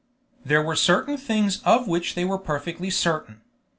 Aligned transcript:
There 0.43 0.63
were 0.63 0.75
certain 0.75 1.15
things 1.15 1.61
of 1.63 1.87
which 1.87 2.15
they 2.15 2.25
were 2.25 2.39
perfectly 2.39 2.89
certain. 2.89 3.41